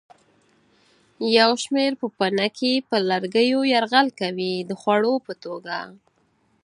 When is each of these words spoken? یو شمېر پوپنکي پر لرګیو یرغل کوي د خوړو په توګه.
یو 1.37 1.51
شمېر 1.63 1.91
پوپنکي 1.99 2.73
پر 2.89 3.01
لرګیو 3.09 3.61
یرغل 3.73 4.07
کوي 4.19 4.53
د 4.69 4.71
خوړو 4.81 5.13
په 5.25 5.33
توګه. 5.43 5.77